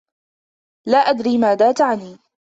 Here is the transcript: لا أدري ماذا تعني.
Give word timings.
لا 0.87 0.97
أدري 0.97 1.37
ماذا 1.37 1.71
تعني. 1.71 2.17